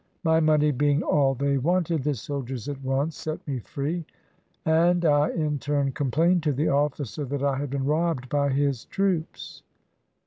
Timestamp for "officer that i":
6.69-7.57